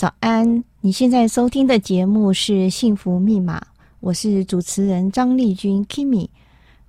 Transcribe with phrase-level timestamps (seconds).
[0.00, 0.64] 早安！
[0.80, 3.58] 你现在收听的节目是《幸福密码》，
[4.00, 6.26] 我是主持人张丽君 Kimi。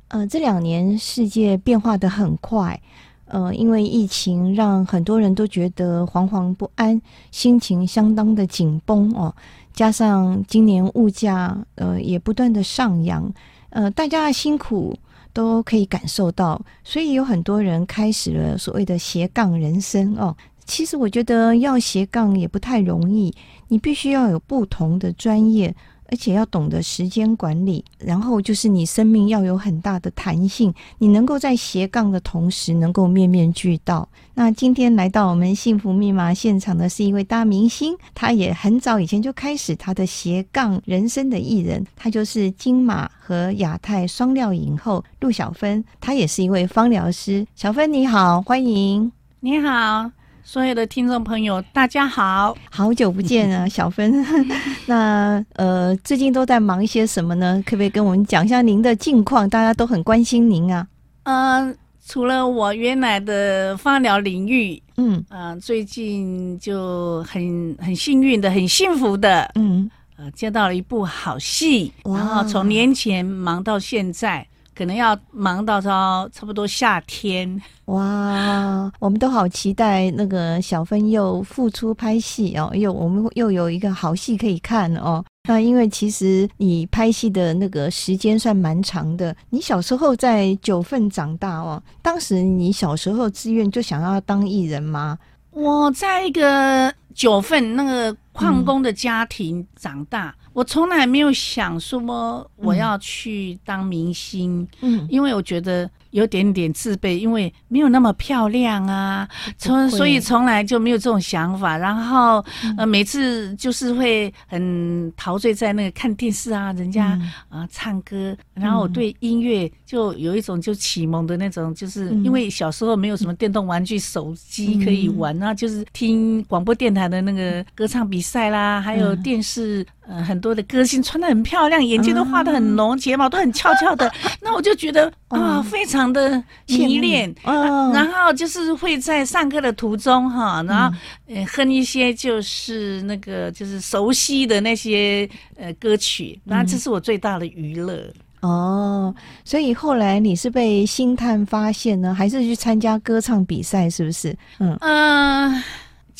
[0.07, 2.81] 呃，这两年世界变化得很快，
[3.25, 7.01] 呃，因为疫情让很多人都觉得惶惶不安，
[7.31, 9.35] 心情相当的紧绷哦。
[9.73, 13.29] 加上今年物价呃也不断的上扬，
[13.71, 14.97] 呃，大家的辛苦
[15.33, 20.33] 都可以感受到，所以有很多人开始了所谓的斜杠人生哦。
[20.65, 23.33] 其实我觉得要斜杠也不太容易，
[23.67, 25.73] 你必须要有不同的专业，
[26.05, 34.07] 而且要懂得时间管理，然后就是你生命要有很大的弹性，你能够在斜杠的同时能够面面俱到。
[34.33, 47.45] 那今天来到我们幸福密码现场的是一位大明星，他也很早以前就开始他的斜杠人生的艺人，他就是金马和亚太双料影后陆小芬，他也是一位芳疗师。
[47.55, 49.11] 小芬你好，欢迎。
[49.41, 50.11] 你好。
[50.43, 54.25] 所有的听众朋友，大家好，好久不见啊， 小芬。
[54.85, 57.63] 那呃，最近都在忙一些什么呢？
[57.65, 59.47] 可不可以跟我们讲一下您的近况？
[59.49, 60.85] 大家都很关心您啊。
[61.23, 61.73] 呃，
[62.05, 74.45] 除了我原来的芳疗领域，嗯，呃，最近就很很幸运的，很幸福的，嗯，呃，接到了一部好戏，然后从年前忙到现在。
[74.81, 78.91] 可能要忙到到差不多夏天哇！
[78.97, 85.23] 我们都好期待那个小芬又复出拍戏哦，又我们又有一个好戏可以看哦。
[85.47, 91.79] 那因为其实你拍戏的那个时间算蛮长的，你小时候在九份长大哦。
[92.01, 95.15] 当时你小时候志愿就想要当艺人吗？
[95.51, 100.29] 我在一个九份那个矿工的家庭长大。
[100.29, 105.89] 嗯我从来没有想说我要去当明星，嗯，因为我觉得。
[106.11, 111.77] 有点点自卑，因为没有那么漂亮啊，从所以从来就没有这种想法。
[111.77, 112.43] 然后
[112.77, 134.11] 呃，每次就是会很陶醉在那个看电视啊，人家啊唱歌，然后我对音乐就有一种就启蒙的那种，就是因为小时候没有什么电动玩具、手机可以玩，然后就是听广播电台的那个歌唱比赛啦，还有电视呃很多的歌星穿的很漂亮，眼睛都画的很浓，睫毛都很翘翘的，
[134.43, 136.11] 那我就觉得啊非常。
[136.11, 140.93] 的迷恋，嗯，然后就是会在上课的途中哈，然后
[141.27, 148.11] 呃哼一些就是那个就是熟悉的那些呃歌曲，那这是我最大的娱乐。
[148.41, 153.89] 哦，所以后来你是被星探发现呢，还是去参加歌唱比赛？
[153.89, 154.35] 是不是？
[154.59, 155.51] 嗯嗯。
[155.53, 155.63] 呃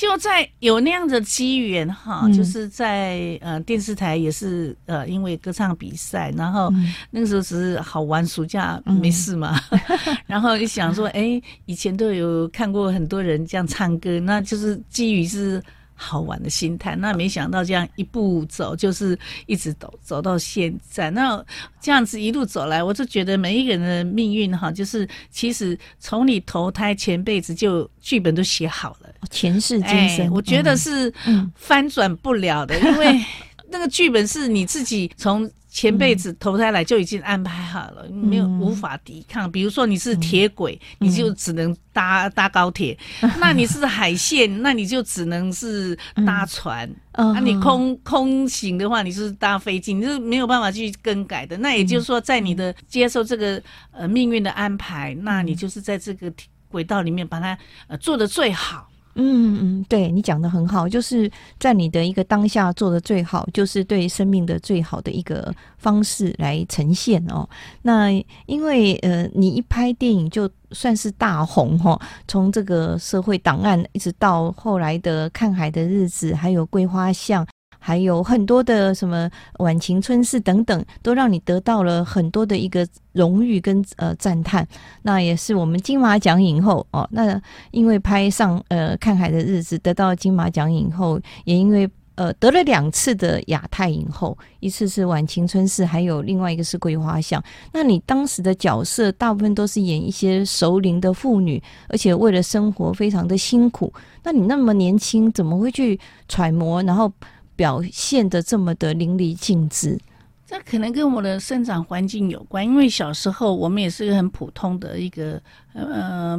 [0.01, 6.73] 就在有那样的机缘哈，嗯、就是在呃电视台也是呃因为歌唱比赛，然后
[7.11, 15.61] 那个时候只是好玩，暑假没事嘛，嗯、 然后就想说，哎、欸，以前都有看过很多人这样唱歌，那就是基于是。
[16.01, 21.11] 好玩的心态，那没想到这样一步走，就是一直走走到现在。
[21.11, 21.43] 那
[21.79, 31.13] 这样子一路走来，我就觉得每一个人的命运哈，就是其实从你投胎前辈子就剧本都写好了，前世今生，我觉得是
[31.55, 33.23] 翻转不了的，因为
[33.69, 35.49] 那个剧本是你自己从。
[35.73, 39.49] 前辈子投胎来就已经安排好了，嗯、没有无法抵抗。
[39.49, 46.89] 比如说你是铁轨，嗯、你就只能搭搭高铁；嗯、那你是海线， 那你就只能是搭船。
[47.15, 51.57] 那、你空空行的话，你是搭飞机，你是没有办法去更改的。
[51.57, 53.61] 那也就是说，在你的接受这个
[53.91, 56.29] 呃命运的安排，那你就是在这个
[56.67, 58.90] 轨道里面把它呃做的最好。
[59.15, 61.29] 嗯嗯，对，你讲的很好，就是
[61.59, 67.47] 在你的一个当下做的最好，就是对生命的最好的一个方式来呈现哦。
[67.81, 68.11] 那
[68.45, 77.45] 因为呃，你一拍电影就算是大红哈、哦，从这个社会档案一直到后来的看海的日子，还有桂花巷。
[77.83, 79.27] 还有很多的什么
[79.57, 84.65] 晚晴春事等等，都让你得到了很多的一个荣誉跟呃赞叹。
[85.01, 87.09] 那也是我们金马奖影后哦。
[87.11, 97.43] 那因为拍上呃看海的日子得到金马奖影后，也因为呃得了两次的亚太影后，一次是晚晴春事，还有另外一个是桂花巷。
[97.73, 103.91] 那你当时的角色大部分都是演一些熟龄的妇女，而且为了生活非常的辛苦。
[104.23, 106.83] 那你那么年轻，怎么会去揣摩？
[106.83, 107.11] 然后
[107.55, 109.99] 表现的这么的淋漓尽致，
[110.47, 112.65] 这可能跟我的生长环境有关。
[112.65, 115.41] 因为小时候我们也是一个很普通的一个，
[115.73, 116.37] 呃，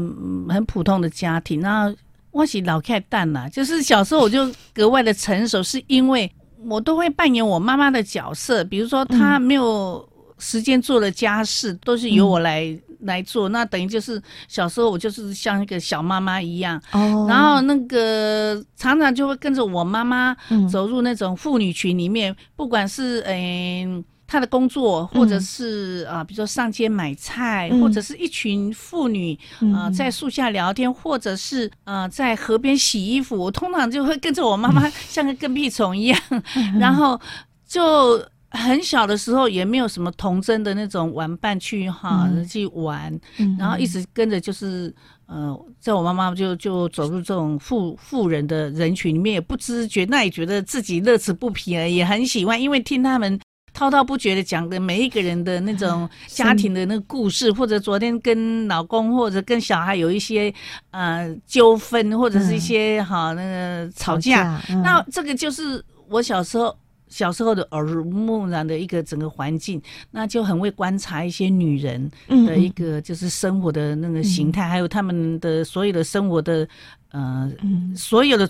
[0.49, 1.61] 很普通的家庭。
[1.61, 1.97] 然后
[2.31, 6.31] 我是老开蛋啦，就是小时候我就格外的成熟，是因为
[6.65, 8.65] 我都会扮演我妈妈的角色。
[8.65, 10.09] 比如说她没有
[10.39, 20.37] 时间做的家事，都是由我来来做，那等于就是小时候我就是像一个小妈妈一样，哦，然后那个常常就会跟着我妈妈
[20.71, 23.97] 走入那种妇女群里面，嗯、不管是嗯。
[23.99, 29.39] 呃他的工作，或者是啊、呃，比如说上街买菜，嗯、或者是一群妇女
[29.75, 33.37] 啊、呃，在树下聊天，嗯、或者是啊、呃，在河边洗衣服。
[33.37, 36.41] 我通常就会跟着我妈妈，像个跟屁虫一样，嗯、
[36.81, 37.21] 然后
[37.69, 44.95] 就很小的时候也没有什么童真的那种玩伴去哈、嗯、去玩，嗯、然后一直跟着就是
[45.27, 53.39] 呃，在我妈妈就就走入这种富富人的人群里面，也不知觉，那也觉得自己乐此不疲了，也很喜欢，因为听他们。
[53.75, 60.53] 滔滔不绝的讲的每一个人的那种家庭的那个故事，或者昨天跟老公或者跟小孩有一些
[60.91, 66.77] 呃纠纷，或者是一些哈那个吵架，那这个就是我小时候
[67.13, 69.81] 小时候的耳濡目染的一个整个环境，
[70.11, 76.67] 那就很会观察一些女人的一个就是生活的那个形态，还有他们的所有的生活的。
[77.13, 77.47] 呃，
[77.95, 78.49] 所有的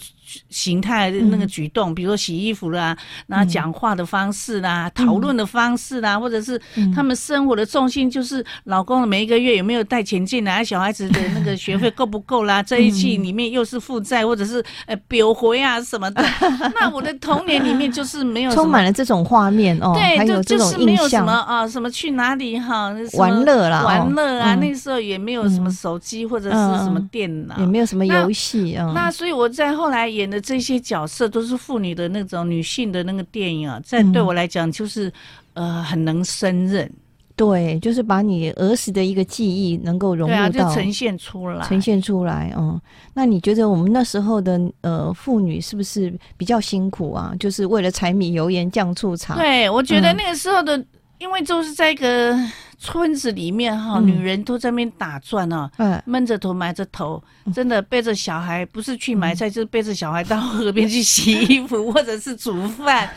[0.48, 6.60] 形态那个举动，比如说洗衣服啦，那讲话的方式啦，讨论的方式啦，或者是
[6.94, 16.24] 他们生活的重心，就是老公每一个月有没有带钱进来，小孩子的那个学费够不够啦， 这一季里面又是负债，或者是呃表回啊什么的。
[16.80, 28.51] 那我的童年里面就是没有充满了这种画面哦，对，就就是没有什么啊，什么去哪里哈，玩乐啦，玩乐啊，那时候也没有什么手机或者是什么电脑，也没有什么游戏。
[28.94, 35.12] 那所以我在后来演的这些角色都是妇女的那种女性的那个电影啊，在对我来讲就是
[35.54, 36.90] 呃很能胜任，
[37.36, 42.52] 对，就是把你儿时的一个记忆能够融入到，就呈现出来，呈现出来。
[42.56, 42.80] 嗯，
[43.14, 47.32] 那你觉得我们那时候的呃妇女是不是比较辛苦啊？
[47.40, 49.34] 就是为了柴米油盐酱醋茶。
[49.34, 50.82] 对，我觉得那个时候的，
[51.18, 52.36] 因为就是在一个。
[52.84, 55.70] 村子里面哈，女人都在那边打转啊，
[56.04, 57.22] 闷着头埋着头，
[57.54, 63.08] 真的背着小孩，不是去买菜，就是背着小孩到河边去洗衣服， 或者是煮饭。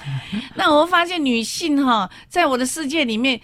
[0.53, 3.41] 那我发现女性哈，在我的世界里面，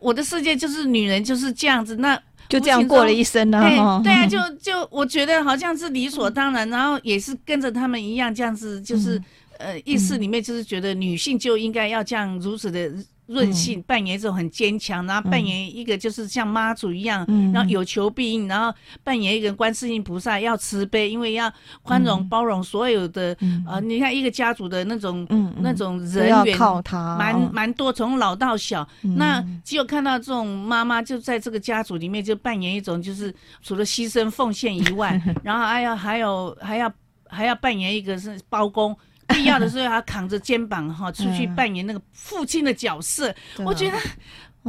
[0.00, 2.16] 我的世界就是女人就是这样子，那
[2.48, 3.60] 就这样过了一生呢。
[4.04, 9.20] 对啊，就就我觉得好像是理所当然，然后也是跟着他们一样这样子，就是
[9.58, 12.92] 呃意识里面就是觉得女性就应该要这样如此的。
[13.26, 23.36] 韧性扮演一种很坚强，然后扮演一个就是像妈祖一样，然后有求必应，然后扮演一个观世音菩萨要慈悲，因为要宽容包容所有的
[23.66, 25.26] 呃，你看一个家族的那种
[25.60, 28.86] 那种人员，靠他，蛮蛮多，从老到小。
[29.02, 36.92] 那只有看到这种妈妈就在这个家族里面就扮演一种就是除了牺牲奉献以外， 然后还要还有还要
[37.26, 38.94] 还要扮演一个是包公。
[39.34, 43.96] 必要的时候，他扛着肩膀哈出去扮演那个父亲的角色，嗯、我觉得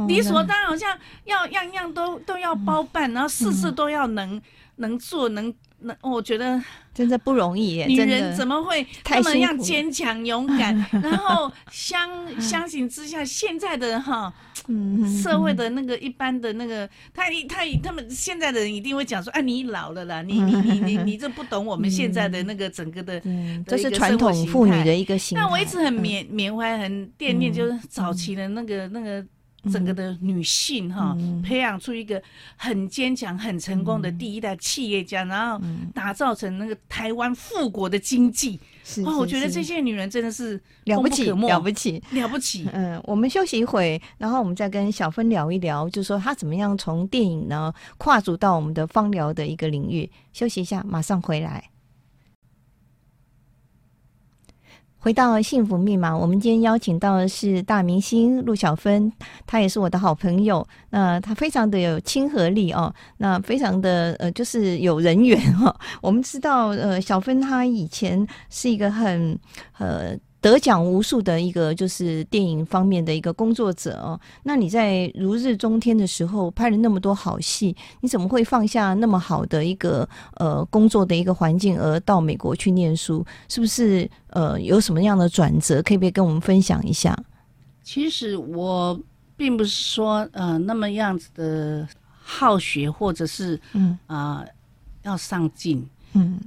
[0.06, 4.40] 理所当然，好像要样样都都要包办，然后事事都要能
[4.76, 5.54] 能做能。
[5.78, 6.60] 那我觉得
[6.94, 10.74] 真的不容易耶，女人怎么会那么样坚强勇敢？
[11.02, 12.08] 然后相
[12.40, 14.32] 相形之下，现在的哈，
[15.22, 23.20] 社会的那个一般的那个，他他他们现在的人一定会讲说：“啊，你老了啦，你你你你 你这不懂我们现在的那个整个的，
[23.66, 29.24] 这是传统妇女的一个形态。”那我一直很缅缅怀、很惦念，就是早期的那个那个。
[29.70, 32.22] 整个的女性哈，嗯、培养出一个
[32.56, 35.60] 很坚强、很成功的第一代企业家，嗯、然后
[35.94, 38.58] 打造成那个台湾富国的经济。
[38.84, 42.68] 是，是，是，我觉得这些女人真的是了不起，了不起，了不起。
[42.72, 50.08] 嗯，我们休息一会，然后我们再跟小芬聊一聊，就是说她怎么样从电影呢跨足到我们的芳疗的一个领域。
[50.32, 51.70] 休息一下，马上回来。
[55.06, 59.12] 回到幸福密码，我们今天邀请到的是大明星陆小芬，
[59.46, 60.66] 她也是我的好朋友。
[60.90, 65.76] 那她非常的有亲和力哦，那非常的呃，就是有人缘哈、哦。
[66.02, 69.38] 我们知道，呃，小芬她以前是一个很
[69.78, 70.18] 呃。
[70.40, 83.24] 得奖无数的一个就是电影方面的一个工作者哦，那你在如日中天的时候拍了那么多好戏，你怎么会放下那么好的一个呃工作的一个环境而到美国去念书？
[83.48, 85.82] 是不是呃有什么样的转折？
[85.82, 87.16] 可以不可以跟我们分享一下？
[87.82, 89.00] 其实我
[89.36, 91.88] 并不是说呃那么样子的
[92.20, 94.48] 好学，或者是嗯啊、呃、
[95.02, 96.38] 要上进嗯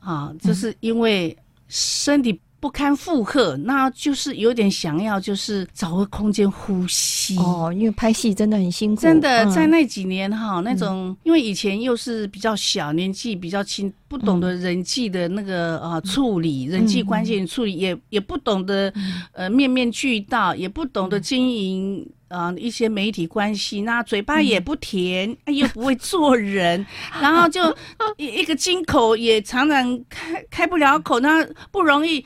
[0.00, 1.36] 啊，就是因为
[1.68, 2.40] 身体。
[2.60, 7.36] 不堪负荷，那就是有点想要，就是找个空间呼吸。
[7.38, 9.00] 哦，因为拍戏真的很辛苦。
[9.00, 18.92] 真的，在那几年哈，嗯、那种因为以前又是比较小，年纪比较轻，不懂得人际的那个啊、呃、处理，人际关系的处理，也也不懂得
[19.32, 26.84] 呃面面俱到，也不懂得经营呃一些媒体关系，那嘴巴也不甜，嗯、又不会做人，
[27.20, 27.74] 然后就
[28.18, 32.24] 一一个金口也常常开开不了口，那不容易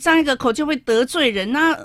[0.00, 1.76] 张一个口就会得罪人，那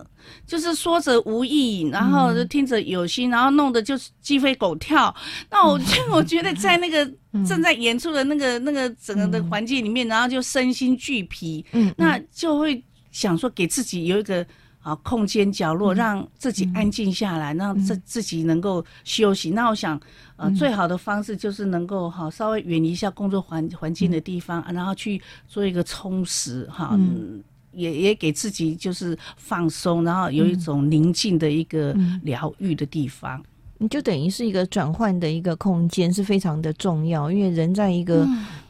[0.45, 5.13] 就是说者无意，然后就听者有心，然后弄得就是鸡飞狗跳。
[5.49, 5.79] 那我
[6.11, 7.05] 我觉得在那个
[7.45, 14.45] 正在演出的那个那个整个的环境里面，然后就身心俱疲，那就会想说给自己有一个。
[14.79, 19.49] 啊，空间角落，让自己安静下来，嗯、让自自己能够休息。
[19.49, 19.99] 嗯、那我想，
[20.37, 27.43] 呃，最好的方式就是能够哈，稍微远离一下工作环环境的地方，嗯、然后去做一个充实哈，嗯、
[27.77, 33.41] 也也给自己就是放松，然后有一种宁静的一个疗愈的地方。
[33.77, 38.27] 你就等于是一个转换的一个空间，是非常的重要，因为人在一个。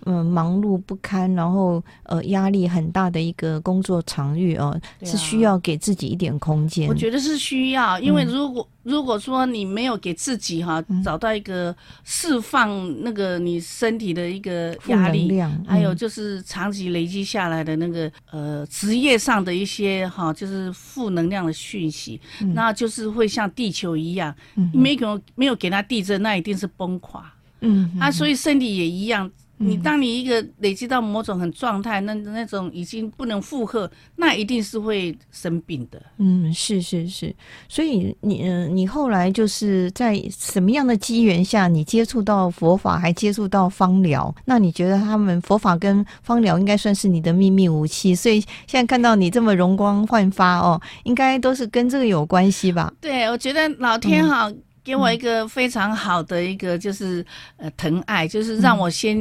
[0.07, 6.87] 嗯嗯，忙碌不堪，然后呃，压力很大的一个工作场域哦，啊、是需要给自己一点空间。
[6.87, 27.29] 我觉得是需要，因为如果、嗯、如果说你没有给自己哈、啊、找到一个释放那个你身体的一个压力，量嗯、还有就是长期累积下来的那个呃职业上的一些哈、啊，就是负能量的讯息，嗯、那就是会像地球一样，嗯、哼没有没有给它地震，那一定是崩垮。
[27.61, 29.29] 嗯哼，啊，所以身体也一样。
[29.57, 36.01] 你当你一个累积到某种很状态，那那种已经不能负荷，那一定是会生病的。
[36.17, 37.35] 嗯，是是是。
[37.67, 44.33] 所以你嗯，你后来就是在什么样的机缘下，你接触到佛法，还接触到芳疗？
[44.45, 48.13] 那你觉得他们佛法跟芳疗应该算是你的秘密武器？
[48.13, 52.93] 所以现在看到你这么容光焕发哦，应该都是跟这个有关系吧？
[53.01, 54.49] 对，我觉得老天好。
[54.51, 57.25] 嗯给我一个非常好的一个就是
[57.57, 59.17] 呃疼爱，就是让我先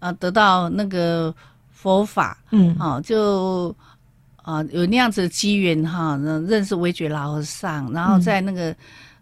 [0.00, 1.34] 呃得到那个
[1.70, 3.74] 佛法，嗯，好就
[4.42, 6.14] 啊有那样子的机缘哈，
[6.46, 8.76] 认识维觉老和尚，然后在那个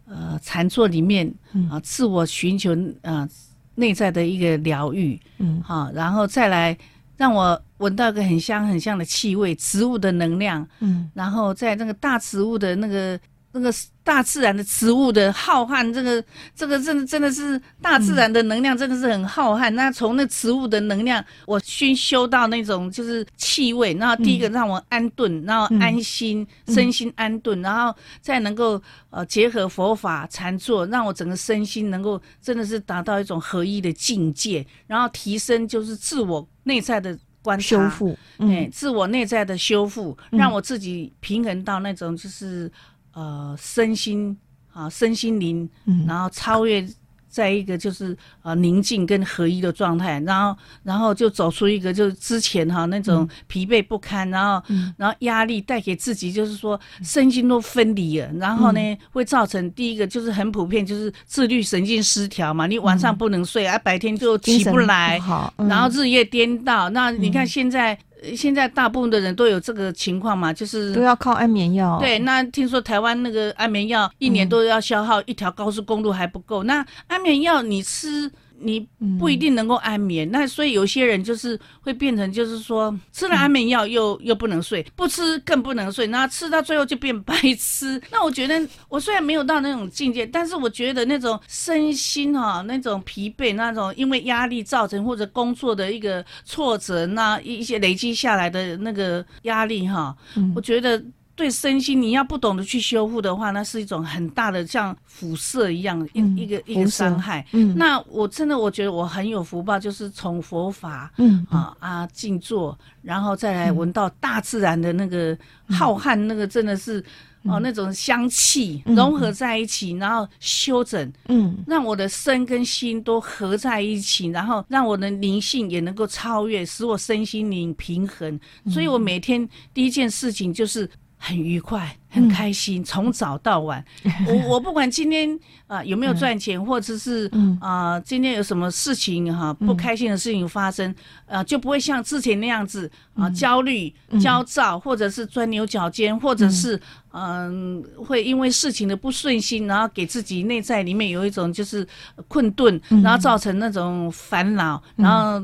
[0.09, 1.33] 呃禅坐里面
[1.71, 3.29] 啊自我寻求啊
[3.77, 6.77] 内在的一个疗愈，嗯，好，然后再来
[7.17, 13.17] 让我闻到一个很香很香的气味，植物的能量，嗯，然后在那个大植物的那个。
[13.59, 16.23] 那个大自然的植物的浩瀚，这个
[16.55, 19.71] 这个真的真的是大自然的能量，真的是很浩瀚。
[19.71, 42.71] 嗯、那从那植物的能量，我熏修到那种就是气味，然后第一个让我安顿，嗯、然后安心，嗯、身心安顿，然后再能够呃结合佛法禅坐，让我整个身心能够真的是达到一种合一的境界，然后提升就是自我内在的观察修复，嗯、哎，自我内在的修复，让我自己平衡到那种就是。
[43.17, 44.37] 呃，身心
[44.75, 45.67] 啊，身心灵，
[46.07, 46.87] 然后超越
[47.31, 54.63] 在一个就是呃宁静跟合一的状态，然后然后就走出一个就是之前哈那种疲惫不堪，然后
[54.99, 65.19] 然后压力带给自己就是说身心都分离了，然后呢会造成第一个就是很普遍就是自律神经失调嘛，你晚上不能睡，啊白天就起不来，
[65.57, 67.99] 然后日夜颠倒，那你看现在。
[68.35, 71.99] 现在大部分的人都有这个情况嘛，就是都要靠安眠药。
[72.01, 78.31] 对，那听说台湾那个安眠药一年都要消耗一条高速公路还不够，嗯、那安眠药你吃。
[78.59, 78.81] 你
[79.19, 88.01] 不一定能够安眠，嗯、那所以有些人就是会变成，就是说吃了安眠药又、嗯、又不能睡，不吃更不能睡，那吃到最后就变白痴。
[88.11, 101.03] 那我觉得我虽然没有到那种境界，但是我觉得那种身心哈、啊，那种疲惫，那种因为压力造成或者工作的一个挫折，那一些累积下来的那个压力哈、啊，嗯、我觉得。
[101.37, 107.47] 对身心，你要不懂得去修复的话，那是一种很大的像辐射一样一、嗯、一个一个伤害。
[107.53, 115.37] 嗯，那我真的我觉得我很有福报，就是从佛法，嗯啊啊静坐，然后再来闻到大自然的那个
[115.69, 117.01] 浩瀚，那个真的是、
[117.43, 128.41] 嗯、哦那种香气融合在一起，然后修整，嗯，让我的身跟心都合在一起，然后让我的灵性也能够超越，使我身心灵平衡。
[128.71, 130.89] 所以我每天第一件事情就是。
[131.19, 133.85] 很愉快，很开心，从、嗯、早到晚，
[134.27, 135.31] 我我不管今天
[135.67, 137.31] 啊、呃、有没有赚钱，嗯、或者是
[137.61, 140.91] 啊、呃、今天有什么事情哈、啊、不开心的事情发生，
[141.27, 146.81] 啊、呃、就不会像之前那样子啊、呃、焦虑、焦躁，或者是钻牛角尖，或者是
[147.13, 151.87] 嗯、呃、会因为事情的不顺心，然后给自己内在里面有一种就是
[152.29, 155.41] 困顿，然后造成那种烦恼，然后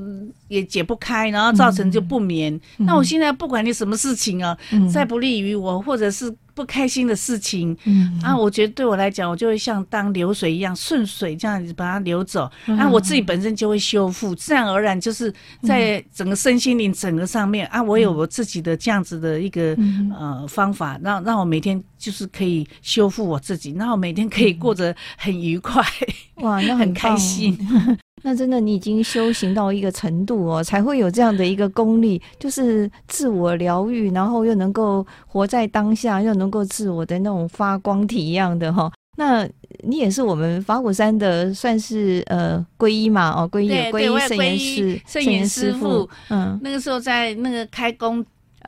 [0.49, 2.59] 也解不开，然后造成就不眠。
[2.79, 4.57] 那我现在不管你什么事情啊，
[4.91, 15.33] 再不利于我，或者是不开心的事情，嗯，啊，我觉得对我来讲，我就会像当流水一样顺水这样子把它流走，嗯、啊，我自己本身就会修复，自然而然就是
[15.63, 25.83] 在整个身心灵整个上面、嗯、啊，我有我自己的这样子的一个、嗯、呃方法，让让我每天就是可以修复我自己，然后每天可以过得很愉快，
[26.37, 27.57] 哇，那很，很开心。
[28.23, 38.91] 那真的，你已经修行到一个程度哦，才会有这样的一个功力，就是自我疗愈，然后又能够活在当下，又能够自我的那种发光体一样的哈。
[39.19, 39.47] 那
[39.85, 43.31] 你也是我们法鼓山的，算是呃皈依嘛？
[43.31, 46.09] 哦，皈依皈依圣严师圣严师傅。
[46.31, 48.25] 嗯，那个时候在那个开工。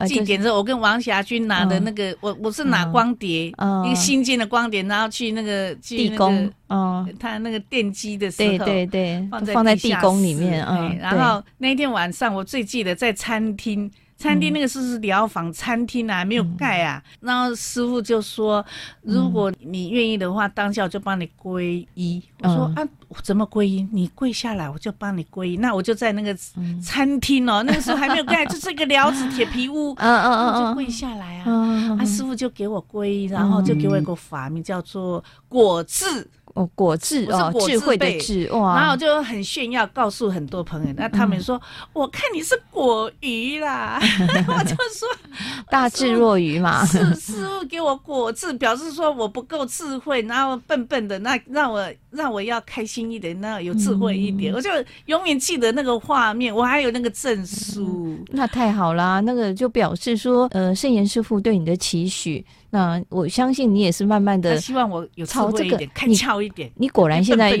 [0.07, 13.91] 祭典之后，我跟王霞君拿的那个，嗯、我我是拿光碟，嗯、一个新建的光碟，然后去那个地宫，哦，他那个电机的时候，对对对，放在地宫里面，嗯，然后那一天晚上，我最记得在餐厅。
[14.17, 16.23] 餐厅那个是是疗房，餐厅啊？
[16.23, 18.65] 没有盖啊，嗯、然后师傅就说，
[19.01, 22.23] 如果你愿意的话，当下我就帮你皈依。
[22.41, 22.87] 嗯、我说啊，
[23.23, 23.87] 怎么皈依？
[23.91, 25.57] 你跪下来，我就帮你皈依。
[25.57, 26.33] 那我就在那个
[26.81, 36.27] 餐厅哦，嗯、那个时候还没有盖，就是一个寮子铁皮屋，嗯 嗯嗯，我就跪下来啊，啊师傅就给我皈依，然后就给我一个法名叫做果智。
[36.55, 43.99] 哦，果智哦，智慧的智哇，然后就很炫耀，告诉很多朋友，那他们说，我看你是果鱼啦，
[44.47, 45.07] 我就说
[45.69, 54.69] 大智若愚嘛，是师傅给我果智，表示说我不够智慧，然后笨笨的，那让我让我要开心一点，那有智慧一点，我就
[55.07, 62.45] 永远记得那个画面，我还有那个证书，那太好啦，那个就表示说，呃，圣严师傅对你的期许。
[62.75, 66.69] 那我相信你也是慢慢的，希望我有超这个开窍一点。
[66.75, 67.57] 你果然现在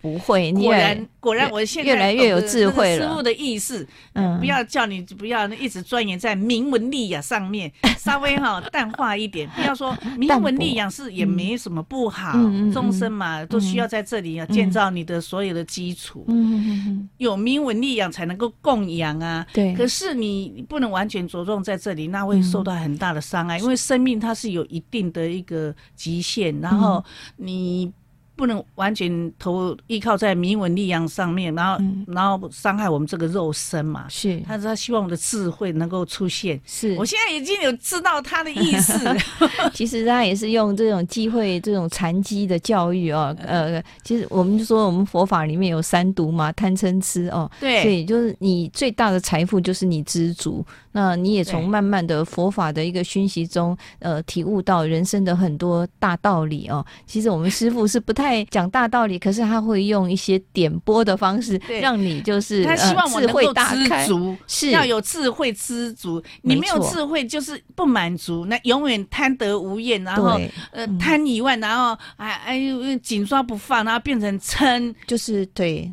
[0.00, 3.06] 不会，果然果然我现在越来越有智慧了。
[3.06, 9.48] 师傅的意思，嗯，不要叫你不要一直钻研在名文利养上面， 稍微哈淡化一点。
[9.50, 12.32] 不要说名文利养是也没什么不好，
[12.72, 16.24] 众生嘛都需要在这里啊建造你的所有的基础。
[16.26, 19.46] 嗯，有名文利养才能够供养啊。
[19.52, 19.72] 对。
[19.76, 24.66] 可是你不能完全着重在这里，那会受到很大的伤害，因为生命它是有。
[24.66, 27.02] 一定的一个极限，然后
[27.36, 27.92] 你。
[28.38, 34.06] 不能完全投依靠在明文力量上面，然后、嗯、然后伤害我们这个肉身嘛。
[34.10, 36.60] 是，他说他希望我的智慧能够出现。
[36.66, 38.92] 是，我现在已经有知道他的意思。
[39.72, 43.34] 其实他也是用这种机会，这种禅机的教育哦。
[43.40, 47.50] 呃，其实我们就说我们佛法里面有三毒嘛，贪嗔痴哦。
[47.58, 50.62] 对，所以就是你最大的财富就是你知足。
[50.96, 56.84] 那你也从慢慢的佛法的一个熏习中，呃，体悟到人生的很多大道理哦。
[57.06, 58.26] 其实我们师父是不太。
[58.26, 64.70] 在讲大道理，可是他会用一些点拨的方式，让你就是他希望我能够知足，呃、是。
[64.72, 66.20] 要有智慧知足。
[66.42, 70.50] 你没有智慧就是不满足，那永远贪得无厌，然后对。
[70.72, 75.88] 呃贪以外，然后哎哎紧抓不放，然后变成嗔，就是对，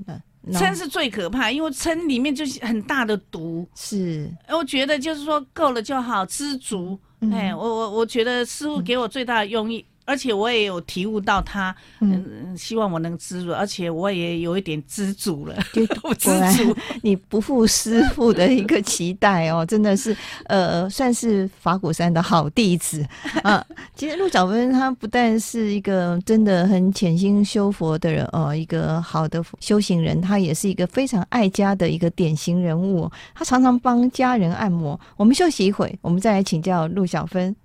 [0.51, 3.65] 嗔是最可怕，因为撑里面就是很大的毒。
[3.75, 6.99] 是，我觉得就是说够了就好，知足。
[7.21, 9.85] 嗯、哎，我我我觉得师傅给我最大的用意。
[10.05, 15.55] 而且我也有体悟到他，嗯，希望我能知足，而且我也有一点知足了。
[15.71, 23.05] 就不 知足， 你不负师傅的一个期待哦， 真的是，呃，算是法鼓山的好弟子
[23.43, 23.65] 啊。
[23.95, 33.09] 其实陆小芬他不但是一个真的很潜心修佛的人哦，一个好的修行人，他也是一个非常爱家的一个典型人物。
[33.33, 34.99] 他常常帮家人按摩。
[35.15, 37.55] 我们休息一会，我们再来请教陆小芬。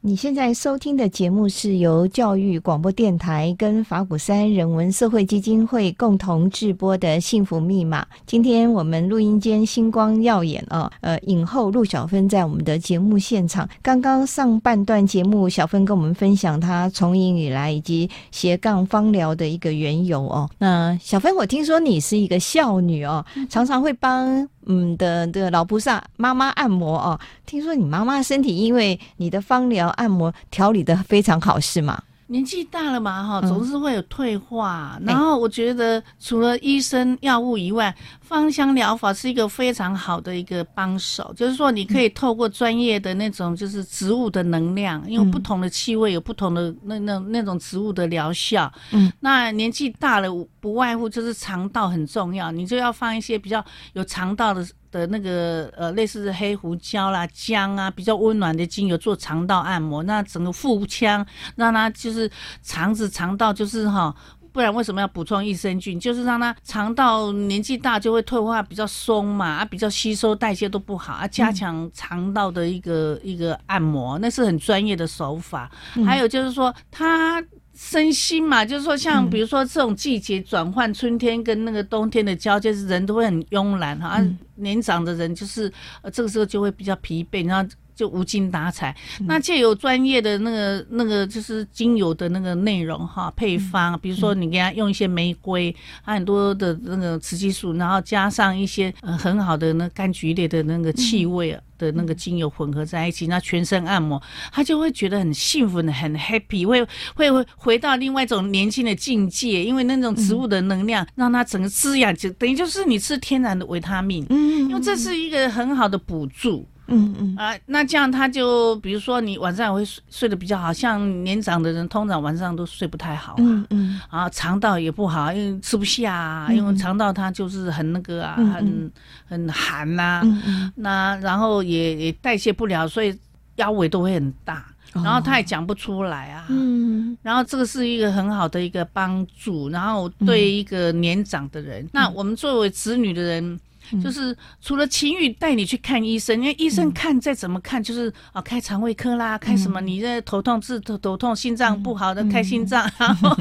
[0.00, 8.02] 你现在收听的节目是由教育广播电台跟法鼓山人文社会基金会共同制播的《幸福密码》。
[8.24, 13.68] 今天我们录音间星光耀眼哦，呃，影后陆小芬在我们的节目现场。
[13.82, 20.48] 刚刚上半段节目，小芬跟我们分享她从影以来以及斜杠芳疗的一个缘由哦。
[20.58, 24.48] 那小芬，我听说你是一个孝女哦，常常会帮。
[24.68, 32.02] 嗯的的老菩萨妈妈按摩哦，听说你妈妈身体因为你的芳疗按摩调理的非常好，是吗？
[32.28, 34.96] 年纪大了嘛，哈，总是会有退化。
[35.00, 41.32] 嗯、然后我觉得，除了医生药物以外，芳香疗法是一个非常好的一个帮手。
[41.34, 48.70] 就是说，你可以透过专业的那种，就是植物的能量，因为不同的气味有不同的那那那种植物的疗效。
[48.92, 50.28] 嗯，那年纪大了，
[50.60, 53.64] 不外乎就是肠道很重要，你就要放一些比较
[53.94, 54.66] 有肠道的。
[54.90, 62.30] 的那个呃，类似黑胡椒啦、姜啊，比较温暖的精油做肠道按摩，那整个腹腔让它就是
[62.62, 64.14] 肠子肠道就是哈
[64.50, 66.00] 不然为什么要补充益生菌？
[66.00, 75.70] 就是让它肠道年纪大就会退化比较松嘛，啊，比较吸收代谢都不好啊，加强肠道的一个、嗯、一个按摩，那是很专业的手法。
[75.94, 77.40] 嗯、还有就是说，它
[77.80, 87.70] 身心嘛，就是说像比如说这种季节转换，春天跟那个冬天的交接，人都会很慵懒哈，嗯、年长的人就是呃这个时候就会比较疲惫，然后。
[87.98, 88.94] 就无精打采。
[89.18, 116.64] 嗯、那借由专业的那个那个就是精油的那个内容哈，配方，嗯、比如说你给他用一些玫瑰，还很多的那个雌激素，然后加上一些呃很好的那柑橘类的那个气味的那个精油混合在一起，嗯、那全身按摩，他就会觉得很幸福的，很 happy，会会会回到另外一种年轻的境界，因为那种植物的能量让他整个滋养，就等于就是你吃天然的维他命，嗯，因为这是一个很好的补助。
[116.88, 117.36] 嗯嗯。
[117.36, 128.92] 啊，那这样他就比如说你晚上会睡睡得比较好，像年长的人通常晚上都睡不太好啊，嗯嗯，啊肠道也不好，因为吃不下啊，嗯、因为肠道它就是很那个啊，嗯、很
[129.28, 130.72] 很寒呐、啊，嗯嗯。
[130.76, 133.16] 那然后也也代谢不了，所以
[133.56, 143.60] 腰围都会很大，然后他也讲不出来啊，嗯，然后这个是一个很好的一个帮助，然后对一个年长的人，嗯、那我们作为子女的人。
[144.02, 153.36] 就是除了情侣带你去看医生，因为医生看再怎么看，就是啊开肠胃科啦，开什么你这头痛治头头痛，心脏不好的开心脏， 然后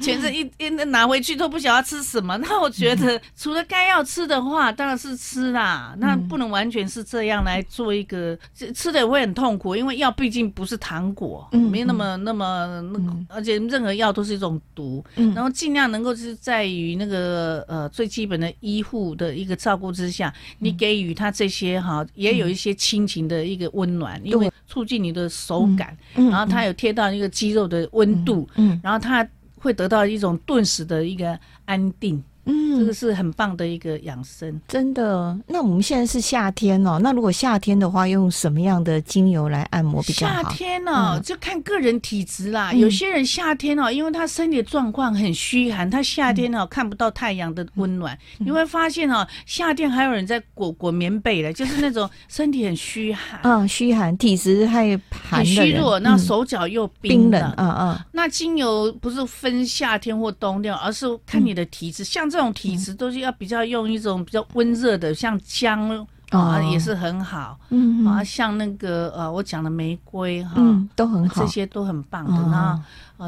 [0.00, 2.36] 全身一一拿回去都不晓得要吃什么。
[2.38, 8.38] 那我觉得除了该要吃的话，当然是吃啦，那不能完全是这样来做一个
[8.74, 28.48] 吃的也会很痛苦，因为药毕竟不是糖果，没那么那么那个，而且任何药都是一种毒，然后尽量能够是在于那个呃最基本的医护的一个照顾之下，你给予他这些哈，也有一些亲情的一个温暖，因为促进你的手感，然后他有贴到一个肌肉的温度，
[28.82, 29.26] 然后他
[29.56, 32.22] 会得到一种顿时的一个安定。
[32.46, 35.38] 嗯，这个是很棒的一个养生，真的。
[35.46, 40.42] 那我们现在是夏天哦，那如果夏天的话，用什么样的精油来按摩比较好？
[40.42, 42.72] 夏天哦，嗯、就看个人体质啦。
[42.72, 58.00] 有些人夏天哦，因为他身体状况很虚寒，他夏天哦看不到太阳的温暖，嗯、你会发现哦，夏天还有人在裹裹棉被的，就是那种 身体很虚寒，嗯，虚寒体质还很虚弱，那手脚又冰冷，嗯嗯。
[58.12, 62.29] 那精油不是分夏天或冬天，而是看你的体质，嗯、像。
[62.30, 70.62] 这种体质都是要比较用一种比较温热的，像姜啊也是很好，嗯啊像那个呃我讲的玫瑰哈，
[70.94, 72.56] 都很好，这些都很棒的。
[72.56, 72.80] 啊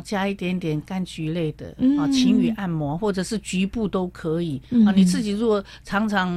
[0.05, 1.67] 加一点点柑橘类的
[1.99, 4.59] 啊，情侣按摩或者是局部都可以。
[4.87, 4.89] 啊。
[4.93, 6.31] 你自己如果常常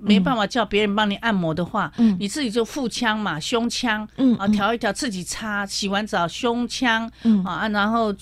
[0.00, 7.10] 没办法叫别人帮你按摩的话，你自己就腹腔嘛，胸腔啊调一调，自己擦，洗完澡胸腔
[7.44, 8.14] 啊，然后。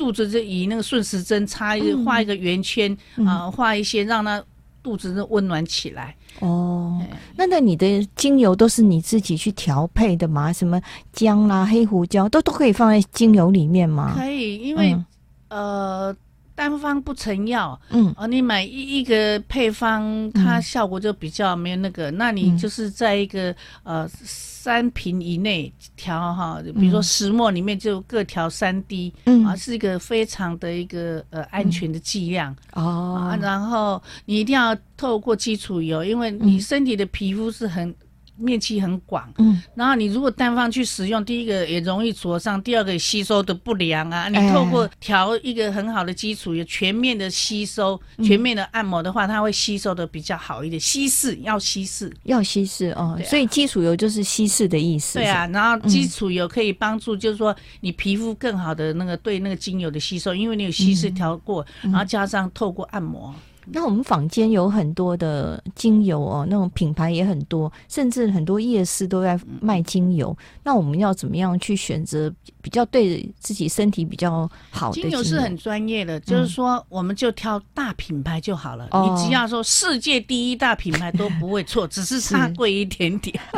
[0.00, 4.42] 肚子就以那个顺时针插一个画一个圆圈、嗯、啊，画一些让它
[4.82, 6.16] 肚子就温暖起来。
[6.38, 6.98] 哦，
[7.36, 10.50] 那那你的精油都是你自己去调配的吗？
[10.50, 10.80] 什么
[11.12, 14.14] 姜啦、黑胡椒都都可以放在精油里面吗？
[14.16, 15.04] 可以，因为、嗯、
[15.48, 16.16] 呃。
[16.60, 22.10] 单方不成药，嗯，啊，你买一一个配方，它效果就比较没有那个。
[22.10, 33.38] 嗯、那你就是在一个呃三瓶以内调哈，比如说石墨里面就各调三滴，嗯，啊，是一个非常的一个呃安全的剂量、嗯、哦、啊。
[33.40, 37.94] 然后你一定要透过基础油，因为你身体的皮肤是很。
[38.40, 44.28] 面积很广，嗯，然后你如果单方去使用，第一个也容易灼伤，第二个也吸收的不良啊。
[44.28, 50.80] 你透过调一个很好的基础，有全面的吸收、全面的按摩的话，它会吸收的比较好一点。
[50.80, 53.18] 稀释要稀释，要稀释哦。
[53.24, 55.18] 所以基础油就是稀释的意思。
[55.18, 63.34] 对啊，然后基础油可以帮助，就是说你皮肤更好的那个对那个精油的吸收，因为你有稀释调过，然后加上透过按摩。
[63.72, 70.36] 那我们坊间有很多的精油哦，那种品牌也很多，甚至很多夜市都在卖精油。
[70.62, 75.22] 那我们要怎么样去选择比较对自己身体比较好的精油？
[75.22, 78.88] 是很专业的，就是说我们就挑大品牌就好了。
[78.92, 83.38] 嗯、你只要说世界第一大品牌都不会错，只是差 贵一点点。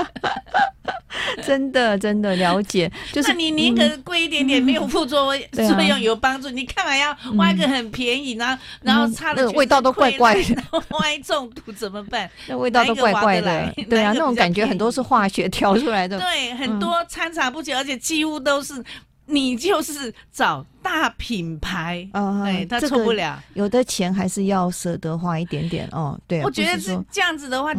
[1.44, 12.30] 真的，真的了解， 就是你宁可贵一点点，没有副作用，作用有帮助，你干嘛要挖一个很便宜，然后然后差的味道都怪怪的，万一中毒怎么办？
[12.46, 18.82] 那味道都怪怪的，对啊，那种感觉很多是化学调出来的，对，很多掺杂不齐，而且几乎都是
[19.26, 26.18] 你就是找大品牌， 哎，他错不了，有的钱还是要舍得花一点点哦。
[26.26, 27.72] 对，我觉得是这样子的话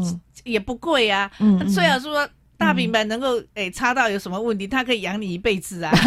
[0.43, 2.27] 也不贵啊，嗯，虽然说。
[2.57, 4.67] 大饼板能够诶、欸、擦到有什么问题？
[4.67, 5.91] 它可以养你一辈子啊！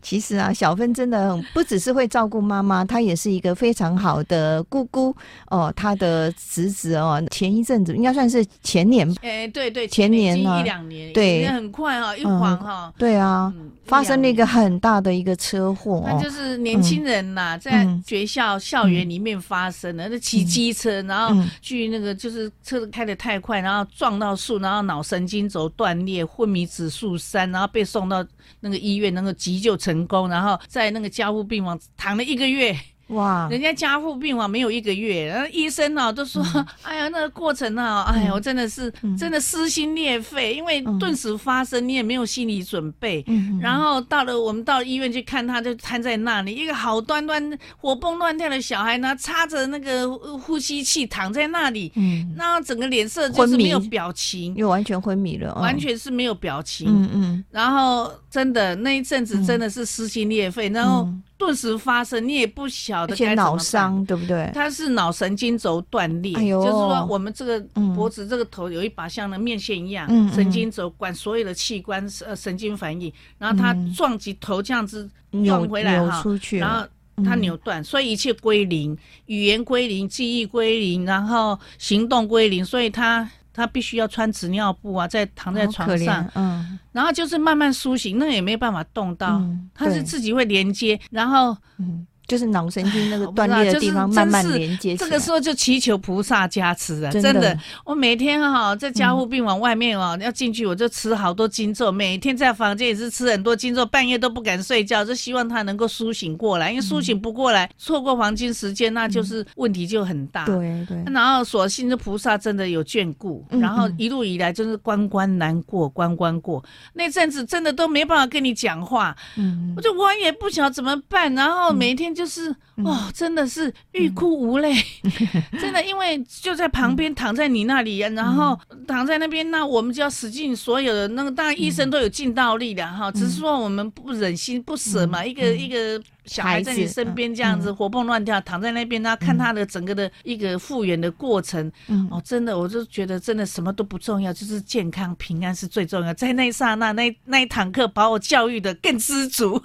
[0.00, 5.14] 其实啊，小芬真的不只是会照顾妈妈，她也是一个非常好的姑姑
[5.48, 5.72] 哦。
[5.76, 13.52] 她的侄子哦，前一阵子应该算是前年，哎、欸，对对，前年呢，一两年，对，很快哈、哦，一晃哈、嗯，对啊。
[13.56, 28.26] 嗯发生了一个很大的一个车祸，那就是年轻人呐，在学校校园里面发生的，那骑机车，然后去那个就是车子开得太快，然后撞到树，然后脑神经轴断裂，昏迷指数三，然后被送到
[28.60, 32.76] 那个医院，能够急救成功，然后在那个加护病房躺了一个月。
[33.08, 33.48] 哇！
[33.50, 43.24] 人家家父病房没有一个月，然后医生啊都说：“嗯、哎呀，那个过程啊，哎呀，我真的是、嗯、真的撕心裂肺，因为顿时发生，你也没有心理准备。
[43.26, 56.86] 嗯、然后到了我们到医院去看他，就瘫在那里，一个好端端活蹦乱跳的小孩呢，插着那个呼吸器躺在那里，嗯，然后整个脸色就是没有表情，又完全昏迷了，完全是没有表情。
[56.88, 61.08] 嗯嗯，然后真的那一阵子真的是撕心裂肺，然后。
[61.38, 63.34] 顿时发生，你也不晓得该。
[63.34, 64.50] 脑伤，对不对？
[64.52, 67.60] 他是脑神经轴断裂，哎，就是说我们这个
[67.94, 75.08] 脖子这个头有一把像那面线一样，嗯、神经轴管所有的器官呃神经反应，然后他撞击头这样子
[75.46, 76.84] 撞回来哈，然后
[77.24, 83.30] 他扭断，所以一切归零，语言归零，记忆归零，然后行动归零，所以他。
[83.58, 89.42] 他必须要穿纸尿布啊，在躺在床上，嗯，然后就是慢慢苏醒，那也没办法动到，
[89.74, 92.06] 他、嗯、是自己会连接，然后，嗯。
[92.28, 97.10] 就是脑神经那个 断裂的地方慢慢连接起来，这个时候就祈求菩萨加持啊！
[97.10, 110.44] 真的，我每天哈在加护病房外面哦，要进去我就吃好多经咒，每天在房间也是吃很多经咒，半夜都不敢睡觉，就希望他能够苏醒过来，因为苏醒不过来，错过黄金时间，那就是问题就很大。
[110.44, 111.02] 对对。
[111.10, 116.62] 然后所幸这菩萨真的有眷顾，然后一路以来就是关关难过关关过，
[116.92, 122.17] 那阵子真的都没办法跟你讲话，嗯，我就我也不晓得怎么办，然后每天。
[122.18, 122.52] 就是
[122.84, 136.02] 哦，真的是欲哭无泪，嗯、 真的，因为就在旁边躺在你那里，嗯、然后躺在那边，那我们就要使尽所有的那个，当然医生都有尽到力的哈，嗯、只是说我们不忍心不舍嘛，嗯、一个、嗯、一个。
[136.28, 141.72] 小孩在你身边这样子活蹦乱跳，躺在那边，他看他的整个的一个复原的过程，
[142.10, 146.12] 哦，真的，我就觉得真的什么都不重要，就是健康平安是最重要。
[146.12, 149.58] 在那一刹那，那那一堂课把我教育的 更知足。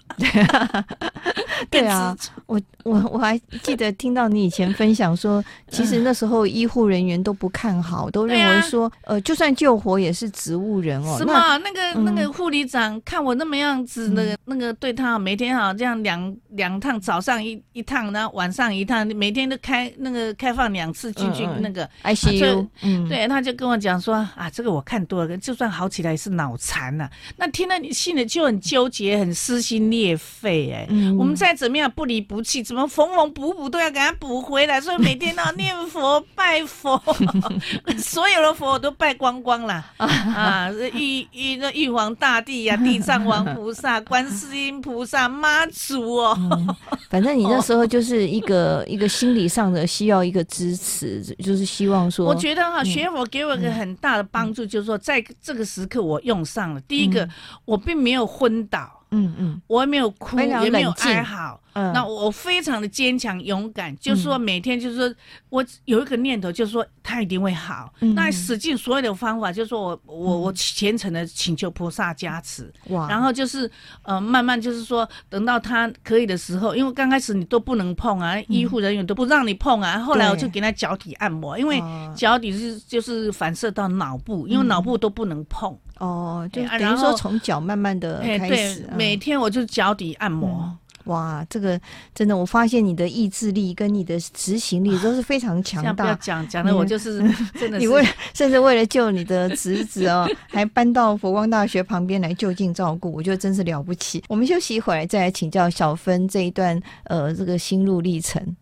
[1.69, 11.17] 对啊，我我 我还记得听到你以前分享说，其实那时候医护人员都不看好，都认为说，呃，就算救活也是植物人哦。
[11.17, 11.57] 是吗？
[11.57, 16.35] 那个那个护理长看我那么样子，那个那个对他每天好这样两。
[16.55, 22.67] 两趟，早上一一趟，然后晚上一趟，每天都开那个开放两次进去那个 ICU。
[22.83, 27.09] 嗯，对，他就跟我讲说啊，这个我看多了，就算好起来也是脑残呐。
[27.37, 30.71] 那听了你心里就很纠结，很撕心裂肺。
[30.71, 30.87] 哎，
[31.17, 34.79] 我们再怎么样不离不弃，怎么缝缝补补都要给他补回来。
[34.79, 37.01] 所以每天都要念佛拜佛，
[37.97, 40.69] 所有的佛我都拜光光了 啊！
[40.93, 46.37] 玉玉那玉皇大帝呀，地藏王菩萨、观世音菩萨、妈祖哦。
[46.39, 46.75] 嗯、
[47.09, 56.81] 反正你那时候就是一个、哦、 一个心理上的需要一个支持，就是希望说，我觉得哈，学佛给我一个很大的帮助，就是说在这个时刻我用上了。
[56.81, 57.27] 第一个，
[57.65, 58.99] 我并没有昏倒。
[59.15, 65.15] 嗯嗯，我也没有哭，也没有哀嚎，嗯，那我非常的坚强勇敢，就是说每天就是说
[65.49, 73.69] 我有一个念头，就是说他一定会好，那使尽所有的方法，就是说我我我虔诚的请求菩萨加持，哇，然后就是
[74.03, 81.81] 呃慢慢就是说等到他可以的时候，因为刚开始你都不能碰啊，医护人员都不让你碰啊，后来我就给他脚底按摩，因为
[82.15, 85.77] 脚底是就是反射到脑部，因为脑部都不能碰。
[85.99, 90.75] 哦，就等于说从脚慢慢的开始，对，每天我就脚底按摩。
[91.05, 91.79] 哇，这个
[92.13, 96.03] 真的，我发现你的意志力跟你的执行力都是非常强 大。
[96.03, 97.19] 不要讲讲的，我就是
[97.59, 97.77] 真的。
[97.77, 104.23] 你为甚至为了救你的侄子哦，还搬到佛光大学旁边来就近照顾，我觉得真是了不起。
[104.27, 108.55] 我们休息一会儿，再来请教小芬这一段呃这个心路历程。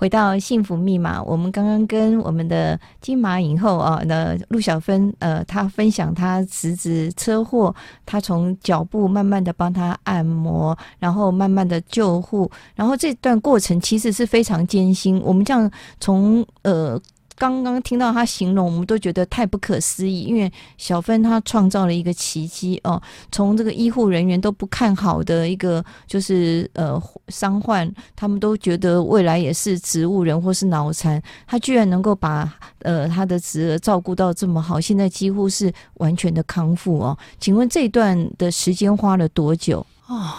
[0.00, 7.74] 回到幸福密码，我们刚刚跟我们的金马影后啊，那陆小芬呃，她分享她辞职车祸，
[8.06, 15.20] 她从脚步慢慢的帮她按摩，然后慢慢的救护，然后这段过程其实是非常艰辛。
[15.22, 16.98] 我们这样从呃
[17.40, 20.24] 刚刚听到他形容，我们都觉得太不可思议。
[20.24, 23.00] 因为小芬她创造了一个奇迹哦，
[23.32, 37.16] 从这个医护人员都不看好的一个就是呃伤患，他们都觉得未来也是植物人或是脑残，他居然能够把呃他的侄儿照顾到这么好，现在几乎是完全的康复哦。
[37.38, 39.86] 请问这一段的时间花了多久？
[40.08, 40.34] 哦，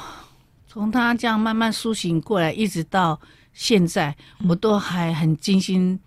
[0.68, 3.20] 从他这样慢慢苏醒过来，一直到
[3.54, 4.16] 现在，
[4.48, 6.00] 我都还很精心。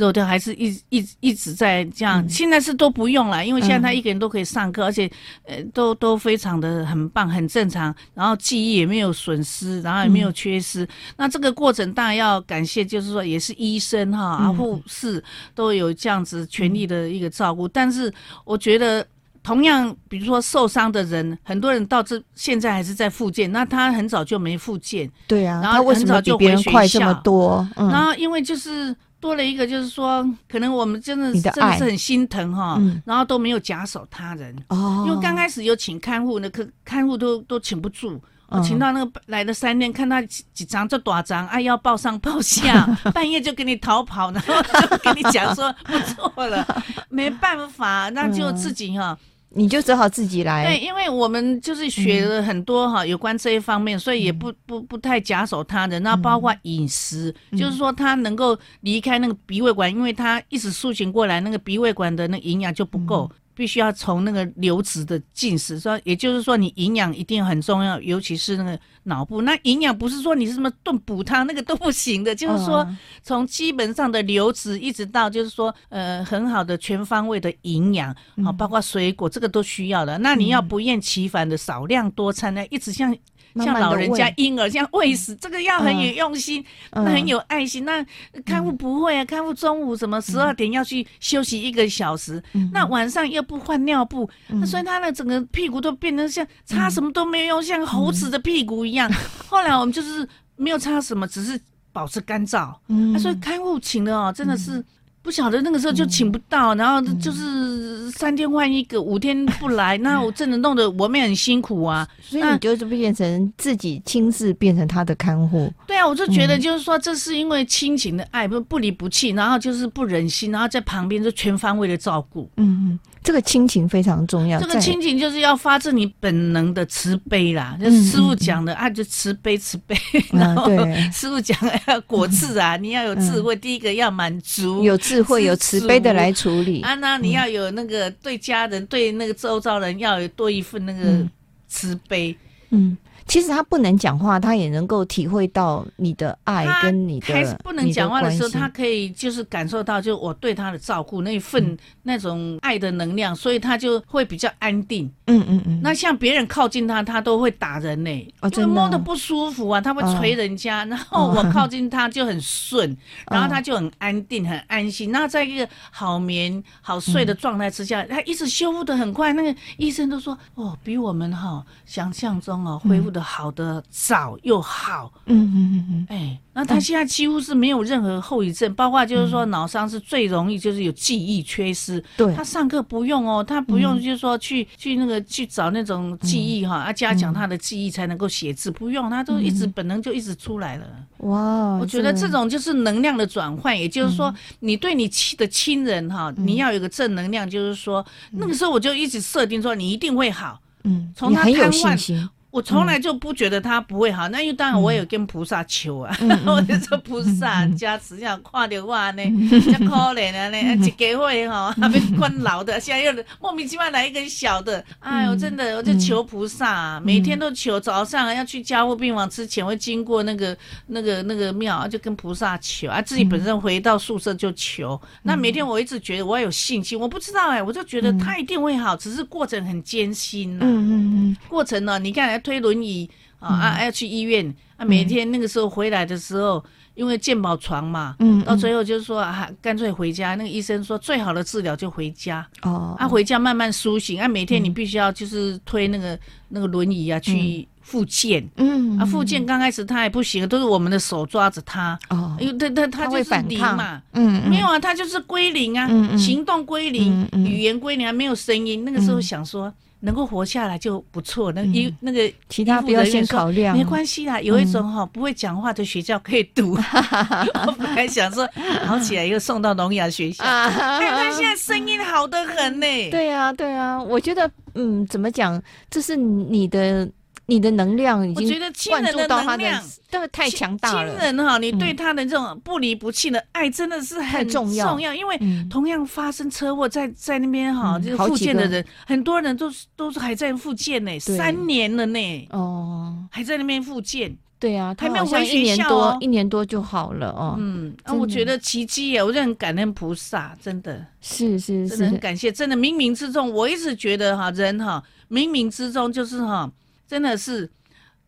[0.00, 5.08] 肉条还是一一一直在这样，现在是都不用了，因为现在他一个人都可以上课，而且
[5.44, 10.88] 呃都都非常的很棒，很正常，然后记忆也没有损失，然后也没有缺失。
[11.18, 15.22] 那这个过程当然要感谢，就是说也是医生哈啊护士
[15.54, 17.68] 都有这样子全力的一个照顾。
[17.68, 18.10] 但是
[18.44, 19.06] 我觉得
[19.42, 28.96] 同样，比如说受伤的人，很多人到这现在还是在复健，那他很早就没复健，对啊，然后很早就回学校，这么多，然后因为就是。
[29.20, 35.04] 多了一个，就是说，可能我们真的真的是很心疼哈，嗯、然后都没有假手他人哦。
[35.06, 46.66] 因为刚开始有请看护，那可看护都都请不住，我、哦、请到那个来了三天，看他几几张就多张，哎，要抱上抱下， 半夜就给你逃跑，然后就跟你讲说不错了，
[47.08, 49.12] 没办法，那就自己哈。
[49.12, 50.64] 嗯你就只好自己来。
[50.64, 56.02] 对，因为我们就是学了很多哈，有关这一方面，所以也不不不太假手他人。
[56.02, 63.30] 那包括饮食，就是说他能够离开那个鼻胃管，因为他一直苏醒过来，那个鼻胃管的那营养就不够。
[63.60, 69.42] 必须要从那个流质的进食，说也就是说，你营养一定很重要，尤其是那个脑部。
[69.42, 72.88] 那营养不是说你是什么炖补汤那个都不行的，就是说
[73.22, 80.16] 从基本上的流质一直到就是说呃很好的全方位的营养啊，包括水果这个都需要的。
[80.16, 83.14] 那你要不厌其烦的少量多餐呢，一直像。
[83.56, 87.84] 像老人家婴儿像喂食，这个要很有用心，那很有爱心。
[87.84, 88.04] 那
[88.44, 99.10] 看护不会啊，看护中午什么十二点要去休息一个小时，那晚上又不换尿布，那所以他的整个屁股都变成像擦什么都没有用，像猴子的屁股一样。
[99.48, 101.60] 后来我们就是没有擦什么，只是
[101.92, 102.74] 保持干燥。
[102.88, 104.84] 嗯，所以看护请的哦，真的是。
[105.22, 112.08] 不晓得那个时候就请不到，嗯、然后就是三天换一个，嗯、五天不来，那 我真的弄得我们也很辛苦啊。
[112.20, 115.72] 所以你就是变成自己亲自变成他的看护。
[115.86, 122.50] 对啊，我就觉得就是说，这是因为亲情的爱，不不离不弃，然后就是不忍心，然后在旁边就全方位的照顾。
[122.56, 122.98] 嗯嗯。
[123.22, 124.58] 这个亲情非常重要。
[124.58, 129.96] 这个亲情就是要发自你本能的慈悲啦，就是师傅讲的啊，就慈悲慈悲。
[130.32, 130.68] 然后
[131.12, 136.94] 师傅讲要果智啊，你要有智慧，第一个要满足，有智慧有慈悲的来处理啊。
[136.94, 141.26] 那你要有那个对家人对那个周遭人要有多一份那个
[141.68, 142.36] 慈悲，
[142.70, 142.96] 嗯。
[143.26, 147.32] 其实他不能讲话，他也能够体会到你的爱跟你的。
[147.32, 155.10] 还是不能讲话的时候，他可以就是感受到，就我对他的照顾那一份那种爱的能量，所以他就会比较安定。
[155.26, 155.80] 嗯嗯嗯。
[155.82, 160.84] 那像别人靠近他，他都会打人呢，就摸的不舒服啊，他会捶人家。
[160.86, 162.96] 然后我靠近他就很顺，
[163.30, 165.12] 然后他就很安定、很安心。
[165.12, 169.32] 那在一个好眠好睡的状态之下，他一直修复的很快。
[169.32, 173.19] 那个医生都说，哦，比我们哈想象中哦恢复的。
[173.20, 182.02] 好的早又好，嗯嗯嗯嗯，哎，那他现在几乎是没有任何后遗症，包括就是说脑伤是最容易就是有记忆缺失。
[182.16, 190.86] 对，他上课不用哦，他不用就是说去去那个去找那种记忆哈，啊加强他的记忆才能够写字，不用，他都一直本能就一直出来了。
[191.18, 202.28] 哇，我觉得这种就是能量的转换，也就是说你对你亲的亲人哈，你要有个正能量，就是说那个时候我就一直设定说你一定会好，嗯，从他瘫痪。
[202.50, 220.56] 我从来就不觉得他不会好，那因为当然我也有跟菩萨求啊， 我就说菩萨加持，这样看到我呢， 这可怜啊呢，一家会哈 还被关牢的，现在又莫名其妙来一个小的，哎呦，真的我就求菩萨，每天都求，早上要去加护病房之前会经过那个
[220.88, 225.00] 那个那个庙，就跟菩萨求啊，自己本身回到宿舍就求。
[225.22, 230.64] 那每天我一直觉得我有信心，我不知道哎，我就觉得他一定会好，只是过程很艰辛呐。
[230.64, 230.92] 嗯嗯
[231.30, 232.39] 嗯，过程呢，你看。
[232.40, 234.84] 推轮椅啊啊，要去医院啊！
[234.84, 236.62] 每天那个时候回来的时候，
[236.94, 240.34] 因为健保床嘛，嗯，到最后就是说啊，干脆回家。
[240.34, 244.28] 那个医生说，最好的治疗就回家哦，啊，回家慢慢苏醒啊。
[244.28, 258.84] 每天你必须要就是推那个那个轮椅啊去复健，嗯啊，复健刚开始他还不行，都是我们的手抓着他哦，因为他他他就是零嘛，嗯，没有啊，他就是归零啊，行动归零，语言归零，还没有声音。
[258.84, 259.72] 那个时候想说。
[260.00, 261.52] 能够活下来就不错。
[261.52, 264.40] 那衣那个其他不要先考量，没关系啦。
[264.40, 266.74] 有一种哈不会讲话的学校可以读。
[267.66, 268.48] 我本来想说，
[268.84, 270.42] 好起来又送到聋哑学校。
[270.44, 270.70] 哎，
[271.10, 272.86] 他现在声音好得很呢。
[273.10, 277.08] 对啊，对啊，我觉得，嗯，怎么讲，这是你的。
[277.50, 279.64] 你的能量已经灌注到他的，
[280.08, 281.10] 这个太强大了。
[281.10, 284.86] 亲人哈，你对他的这种不离不弃的爱真的是很重要。
[284.88, 285.36] 重要，因为
[285.68, 292.48] 同样发生车祸，在在那边哈，就是复健的人，很多人都是都是还在复健呢，三年了呢。
[292.52, 294.36] 哦，还在那边复健。
[294.60, 297.56] 对啊，他还没有回学校哦，一年多就好了哦。
[297.58, 306.70] 嗯，那我觉得奇迹耶，我就很感恩菩萨，真的是是是，真的很感谢，真的冥冥之中，我一直觉得哈，人哈，冥冥之中就是哈。
[307.10, 307.68] 真的是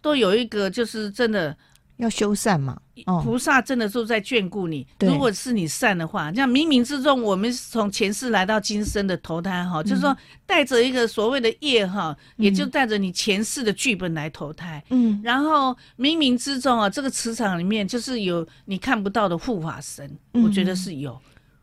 [0.01, 1.57] 都有一个，就是真的
[1.99, 2.77] 要修善嘛。
[3.07, 4.85] 哦菩萨真的都在眷顾你。
[5.01, 14.83] 如果是你善的话，像冥冥之中，我们从前世来到今生的投胎哈，就是说带着一个所谓的业哈，也就带着你前世的剧本来投胎。
[14.91, 21.17] 嗯，然后冥冥之中啊，这个磁场里面就是有你看不到的护法神，我觉得是有。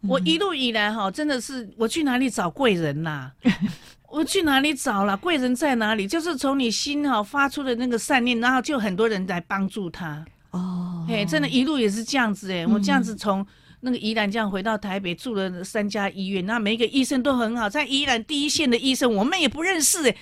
[0.07, 3.30] 我一路以来哈，真的是我去哪里找贵人呐？
[4.12, 6.07] 我去哪里找了贵人在哪里？
[6.07, 10.26] 就是从你心哈发出的那个善念，然后就很多人来帮助他。
[10.51, 12.66] 哦，哎，真的，一路也是这样子哎。
[12.66, 13.45] 我这样子从
[13.82, 20.16] 那个宜兰这样回到台北，住了三家医院，那每一个医生都很好，在宜兰第一线的医生，我们也不认识哎，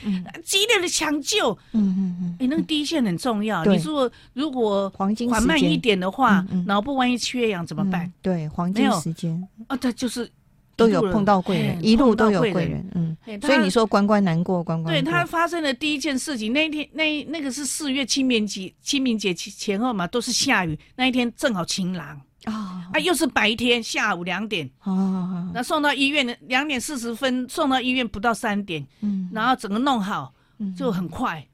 [0.43, 1.57] 激烈的抢救。
[1.71, 3.63] 嗯嗯嗯，哎，那个第一线很重要。
[3.63, 8.11] 你说如果黄金缓慢一点的话，脑部万一缺氧怎么办？
[8.21, 10.29] 对，黄金时间啊，对，就是。
[10.77, 14.93] 都有碰到贵人，一路都有贵人，嗯，所以你说关关难过关关。
[14.93, 22.21] 对，他发生的第一件事情，那一天那那个是四月清明节，清明节前前后嘛，都是下雨，那一天正好晴朗。
[22.43, 30.31] 啊，啊，又是白天下午两点，哦，那送到医院的两点四十分送到医院不到三点，嗯，然后整个弄好
[30.77, 31.45] 就很快。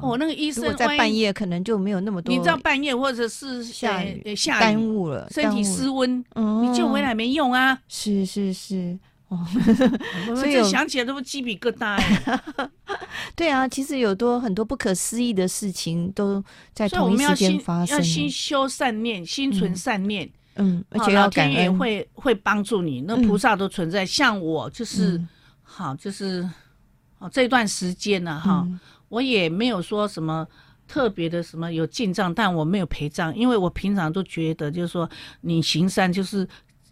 [0.00, 2.32] 哦，那个医生在半夜可能就没有那么多。
[2.32, 4.22] 你知道半夜或者是下雨，
[4.60, 6.24] 耽误了，身体失温，
[6.62, 7.76] 你救回来没用啊！
[7.88, 8.96] 是是是，
[9.28, 9.44] 哦，
[10.36, 12.00] 所以想起来都不鸡皮疙瘩。
[13.34, 16.42] 对啊，其实有多很多不可思议的事情都
[16.72, 17.96] 在同一时间发生。
[17.96, 24.06] 要心修善念，心存善念，嗯，而且要感恩会会帮助你，那菩萨都存在。
[24.06, 25.20] 像我就是
[25.64, 26.48] 好，就是
[27.18, 28.64] 哦这段时间呢，哈。
[29.16, 30.46] 我也没有说什么
[30.86, 35.08] 特别的什么有进账，但我没有陪葬，因为我平常都觉得就是说，
[35.40, 36.46] 你行善就是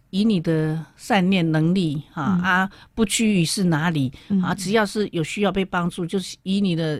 [0.09, 6.99] 以你的善念能力哈、嗯、啊，不拘于是哪里、嗯、啊，只要是有需要被帮助，就是以你的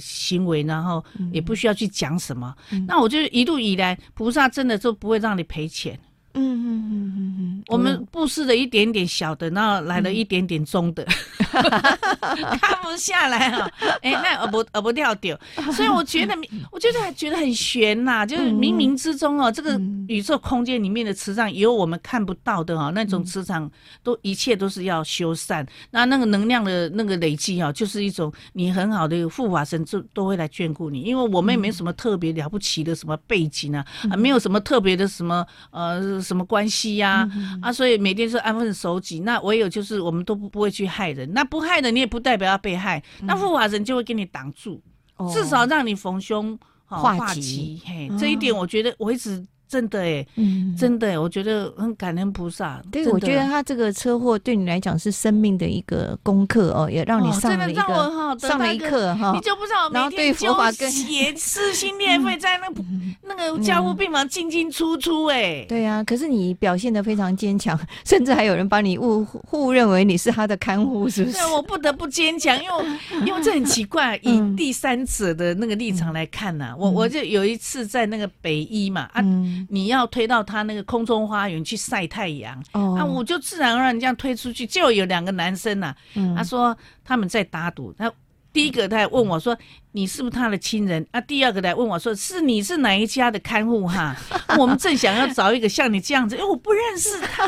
[0.00, 2.54] 行为，然后也不需要去讲什么。
[2.70, 5.98] 嗯、那我就一路以来，菩萨真的就不会让你赔钱。
[6.34, 11.04] 嗯嗯嗯嗯嗯，我们布施了一点点小的，然后来了一点点中的，
[11.50, 13.70] 看不下来哈。
[14.02, 15.38] 哎，那耳不耳不掉掉，
[15.72, 16.34] 所以我觉得，
[16.70, 19.78] 我觉得还觉得很悬呐， 就是冥冥之中哦，这个
[20.08, 23.70] 宇宙空间里面的磁场有我们看不到的哈，那种磁场
[24.02, 36.21] 都一切都是要修缮，那那个能量的那个累积啊，就是一种你很好的护法神就都会来眷顾你，因为我们也没什么特别了不起的什么背景啊，啊，没有什么特别的什么呃。
[36.22, 37.28] 什么关系呀、
[37.60, 37.72] 啊？
[37.72, 39.20] 所以每天是安分守己。
[39.20, 41.30] 那唯有就是我们都不不会去害人。
[41.32, 43.02] 那不害人，你也不代表要被害。
[43.20, 44.80] 嗯、那护法神就会给你挡住，
[45.16, 47.82] 哦、至少让你逢凶化吉。
[47.84, 49.44] 嘿，这一点我觉得我一直。
[49.72, 52.78] 真的哎，嗯，真的哎，我觉得很感恩菩萨。
[52.92, 59.32] 对，我觉得他这个车祸对你来讲是生命的一个功课哦，也让你上了一个上了一课哈。
[59.34, 62.68] 你就不知道，每天对佛法跟也撕心裂肺，在那
[63.34, 65.64] 那个家护病房进进出出哎。
[65.66, 71.38] 对啊，可是你表现的非常坚强， 甚至还有人把你误误认为你是他的看护，是不是？
[71.38, 72.84] 对，我不得不坚强，因为
[73.26, 79.24] 因为这很奇怪，以第三者的那个立场来看呐，我我就有一次在那个北医嘛啊。
[79.68, 82.98] 你要推到他那个空中花园去晒太阳，oh.
[82.98, 88.12] 啊，我就自然而然这样推出去，就有两个男生呐、啊，嗯、他说他们在打赌，他
[88.52, 89.56] 第一个他还问我说。
[89.92, 91.20] 你是不是他的亲人啊？
[91.20, 94.16] 第二个来问我说：“是你是哪一家的看护哈？”
[94.58, 97.44] 我们正想要找一个像你这样子，因为我不认识他，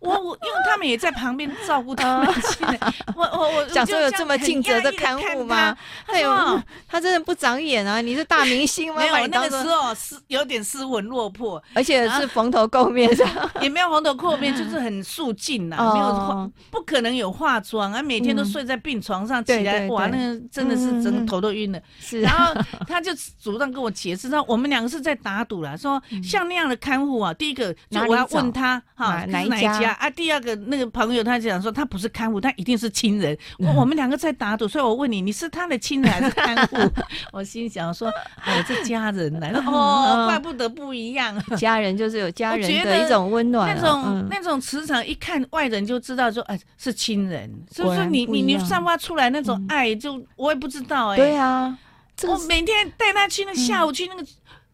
[0.00, 2.78] 我我因为他们也在旁边照顾他们亲人，
[3.16, 5.76] 我我我想说有这么尽责的看护吗？
[6.06, 8.00] 哎呦，他真的不长眼啊！
[8.00, 9.00] 你是大明星吗？
[9.00, 13.26] 没有，那个时候是有点失魂落魄，而且是蓬头垢面的，
[13.60, 21.80] 也没有蓬头垢面，就是很素净呐，没有化，不可能有化妆啊，每天都睡在病床上，起来哇哇，那个真的是整个头都晕了。
[21.98, 22.52] 是，然后
[22.86, 30.10] 他就主动跟我解释，说我们两个是在打赌了，说像那样的看护啊，第一个就我要问他哈，哪一家啊？
[30.10, 33.36] 第二个那个朋友他就讲说他不是看护，他一定是亲人。
[33.76, 36.76] 我们两个在打赌，所以我问你，你是他的亲人还是看护？
[37.32, 38.10] 我心想说，
[38.42, 47.50] 哎，这家人来了 哦，怪不得不一样，家人就是有家人的一种温暖，那种那种磁场，一看外人就知道说，哎，是亲人。
[47.70, 51.16] 所以说你你你散发出来那种爱，就我也不知道哎。
[51.16, 51.78] 对啊，
[52.24, 54.26] 我每天带他去那个下午去那个。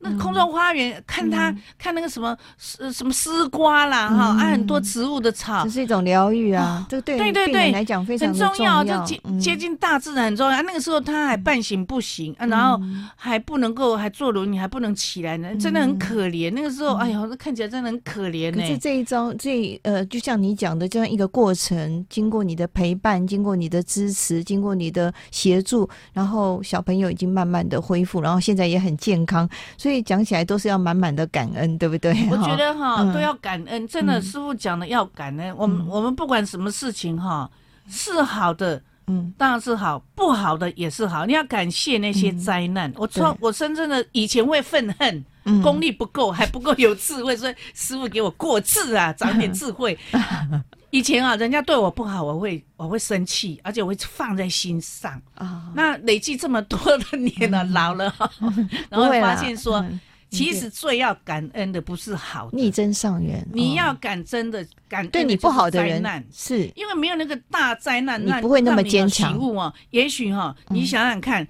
[0.02, 6.84] 那空中花园，看他看那个什么丝什么丝瓜啦哈，啊很多植物的草，这是一种疗愈啊。
[6.88, 10.60] 对对对对，来讲非常重要，就接接近大自然很重要。
[10.62, 12.80] 那个时候他还半醒不行，然后
[13.14, 16.52] 还不能够还坐轮椅，还不能起来呢，真的很可怜。
[16.52, 18.60] 那个时候，哎呦，那看起来真的很可怜呢。
[18.60, 29.48] 可是这一招，这呃，就像你讲的这样一个过程，经过你的陪伴，经过你的支持，经过你的协助，然后小朋友已经慢慢的恢复，然后现在也很健康，
[29.78, 29.91] 所以。
[29.92, 32.16] 所以讲起来都是要满满的感恩，对不对？
[32.32, 35.54] 我觉得哈都要感恩，真的，师傅讲的要感恩。
[35.54, 37.50] 我们我们不管什么事情哈，
[37.90, 41.26] 是好的，嗯，当然是好；不好的也是好。
[41.26, 42.90] 你要感谢那些灾难。
[42.96, 45.22] 我说我深深的以前会愤恨，
[45.62, 49.98] 功力不够，还不够有智慧，所以师傅给我过智啊，长点智慧。
[50.92, 55.46] 以前啊，人家对我不好，我会我会生气，而且我会放在心上啊。
[55.46, 58.14] 哦、那累计这么多的年了，嗯、 老了，
[58.90, 63.42] 然后发现说，嗯、其实最要感恩的不是好的，逆增上缘。
[63.50, 69.32] 你要感真的感恩对你不好的人，是因为没有那个大灾难，你不会那么坚强。
[69.56, 71.48] 啊，也许哈，你想想看，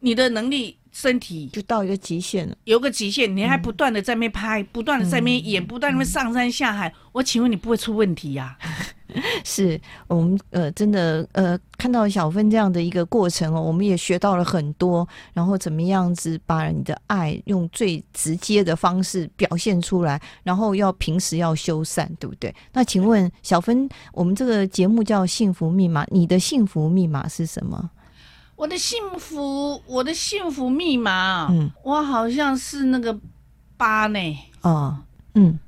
[0.00, 0.74] 你的能力。
[0.92, 6.88] 身体就到一个极限了，有个极限，你还不断的在那边拍，嗯、不断的在那边演，嗯、不断的上山下海。
[6.88, 8.68] 嗯、我请问你不会出问题呀、啊？
[9.44, 22.54] 是我们呃真的呃看到小芬这样的一个过程哦，我们也学到了很多，然后怎么样子把你的爱用最直接的方式表现出来，然后要平时要修善，对不对？
[22.72, 27.90] 那请问小芬，我们这个节目叫幸福密码，你的幸福密码是什么？
[28.60, 33.18] 我的幸福，我的幸福密码，嗯，我好像是那个
[33.78, 34.18] 八呢，
[34.60, 34.94] 哦，
[35.34, 35.58] 嗯，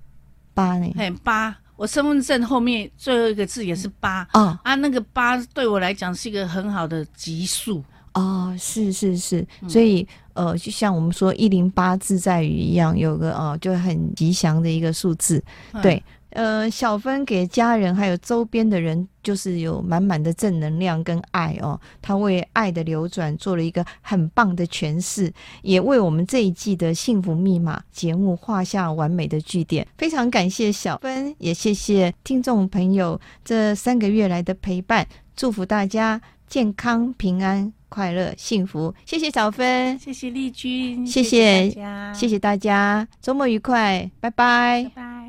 [0.53, 7.83] 八呢，嘿，八，我身份证后面最后一个字也是八，哦，啊，那个八对我来讲是一个很好的吉数，
[8.13, 15.43] 哦，是是是，所以呃，就像我们说一零八自在语一样，有个哦，就很吉祥的一个数字，
[15.83, 16.03] 对。
[16.35, 21.79] 呃，小芬给家人还有周边的人，就是有满满的正能量跟爱哦。
[22.01, 29.87] 他为爱的流转做了一个很棒的诠释，也为我们这一季的幸福密码节目画下完美的句点。
[29.99, 35.07] 非常感谢小芬，也谢谢听众朋友这三个月来的陪伴，
[35.37, 38.95] 祝福大家健康、平安、快乐、幸福。
[39.05, 44.85] 谢谢小芬，谢谢丽君，谢谢大家，谢谢大家，周末愉快，拜拜。
[44.85, 45.22] 拜拜。